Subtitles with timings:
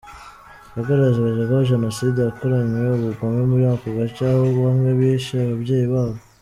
[0.75, 6.19] Yagaragaje ko jenoside yakoranywe ubugome muri ako gace, aho bamwe bishe ababyeyi babo.